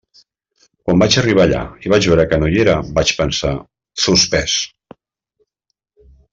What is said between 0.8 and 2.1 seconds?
Quan vaig arribar allà i vaig